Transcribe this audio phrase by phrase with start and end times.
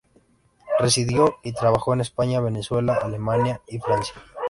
[0.79, 4.15] Residió y trabajó en España, Venezuela, Alemania y Francia.